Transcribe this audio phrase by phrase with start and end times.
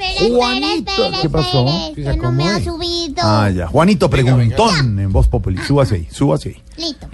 [0.00, 1.66] Espere, Juanito, espere, espere, ¿qué pasó?
[1.94, 3.14] Que no me ha subido.
[3.22, 3.66] Ah, ya.
[3.66, 5.58] Juanito Preguntón en Voz Populi.
[5.58, 6.62] Súbase ahí, súbase ahí.
[6.76, 7.06] Listo.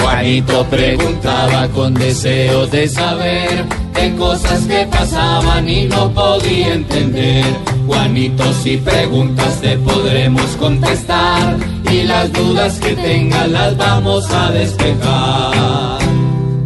[0.00, 7.44] Juanito preguntaba con deseos de saber de cosas que pasaban y no podía entender.
[7.86, 11.56] Juanito, si preguntas te podremos contestar
[11.92, 15.98] y las dudas que tengas las vamos a despejar.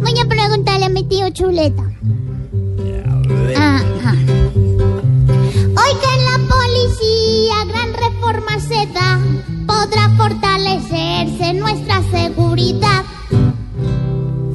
[0.01, 1.83] Voy a preguntarle a mi tío Chuleta.
[3.79, 4.18] Ajá.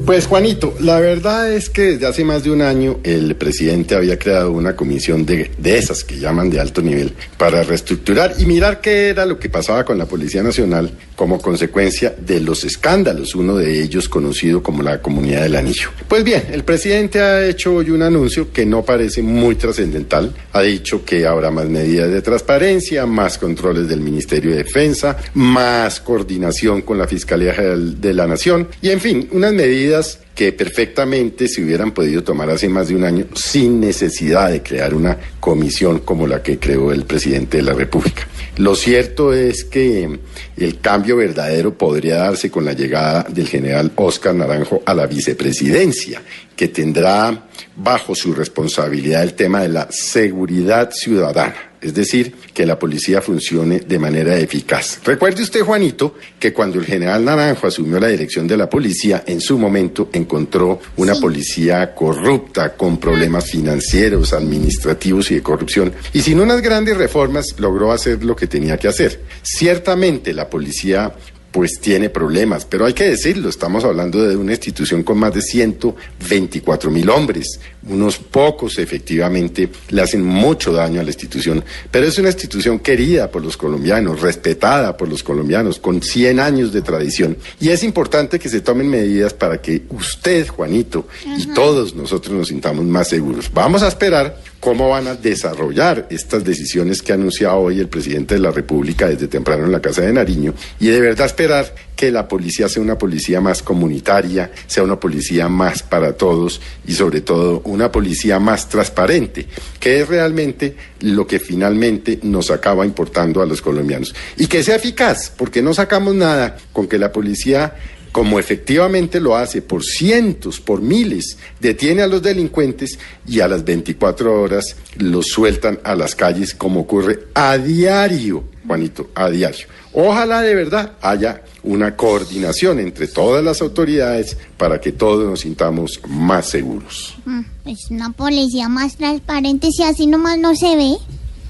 [0.05, 4.19] Pues Juanito, la verdad es que desde hace más de un año el presidente había
[4.19, 8.81] creado una comisión de, de esas que llaman de alto nivel para reestructurar y mirar
[8.81, 13.55] qué era lo que pasaba con la Policía Nacional como consecuencia de los escándalos, uno
[13.55, 15.89] de ellos conocido como la Comunidad del Anillo.
[16.07, 20.33] Pues bien, el presidente ha hecho hoy un anuncio que no parece muy trascendental.
[20.51, 25.99] Ha dicho que habrá más medidas de transparencia, más controles del Ministerio de Defensa, más
[25.99, 29.94] coordinación con la Fiscalía General de la Nación y en fin, unas medidas
[30.33, 34.93] que perfectamente se hubieran podido tomar hace más de un año sin necesidad de crear
[34.93, 38.27] una comisión como la que creó el presidente de la República.
[38.57, 40.19] Lo cierto es que
[40.57, 46.21] el cambio verdadero podría darse con la llegada del general Oscar Naranjo a la vicepresidencia,
[46.55, 52.79] que tendrá bajo su responsabilidad el tema de la seguridad ciudadana es decir, que la
[52.79, 54.99] policía funcione de manera eficaz.
[55.03, 59.39] Recuerde usted, Juanito, que cuando el general Naranjo asumió la dirección de la policía, en
[59.39, 66.39] su momento encontró una policía corrupta, con problemas financieros, administrativos y de corrupción, y sin
[66.39, 69.21] unas grandes reformas logró hacer lo que tenía que hacer.
[69.43, 71.13] Ciertamente la policía
[71.55, 75.41] pues tiene problemas, pero hay que decirlo, estamos hablando de una institución con más de
[75.41, 82.19] 124 mil hombres, unos pocos efectivamente le hacen mucho daño a la institución, pero es
[82.19, 87.37] una institución querida por los colombianos, respetada por los colombianos, con 100 años de tradición,
[87.61, 92.49] y es importante que se tomen medidas para que usted, Juanito, y todos nosotros nos
[92.49, 93.49] sintamos más seguros.
[93.53, 98.33] Vamos a esperar cómo van a desarrollar estas decisiones que ha anunciado hoy el presidente
[98.33, 102.09] de la República desde temprano en la Casa de Nariño y de verdad esperar que
[102.11, 107.21] la policía sea una policía más comunitaria, sea una policía más para todos y sobre
[107.21, 109.45] todo una policía más transparente,
[109.79, 114.15] que es realmente lo que finalmente nos acaba importando a los colombianos.
[114.35, 117.75] Y que sea eficaz, porque no sacamos nada con que la policía
[118.15, 123.65] como efectivamente lo hace por cientos, por miles, detiene a los delincuentes y a las
[123.65, 129.67] 24 horas los sueltan a las calles como ocurre a diario, Juanito, a diario.
[129.91, 135.99] Ojalá de verdad haya una coordinación entre todas las autoridades para que todos nos sintamos
[136.07, 137.17] más seguros.
[137.25, 140.93] Mm, Pues una policía más transparente, si así nomás no se ve.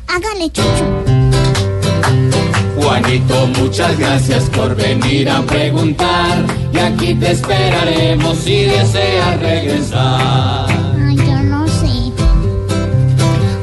[0.07, 1.34] Hágale, chuchu.
[2.95, 10.67] Juanito, muchas gracias por venir a preguntar y aquí te esperaremos si deseas regresar.
[10.69, 12.13] Ay, yo no sé.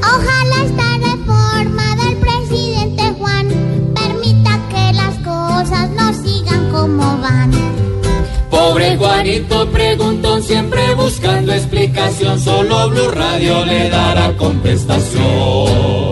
[0.00, 3.48] Ojalá esta reforma del presidente Juan
[3.94, 7.53] permita que las cosas no sigan como van.
[8.50, 16.12] Pobre Juanito preguntó siempre buscando explicación, solo Blue Radio le dará contestación.